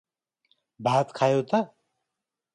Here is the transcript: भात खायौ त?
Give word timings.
भात 0.79 1.13
खायौ 1.15 1.41
त? 1.45 1.63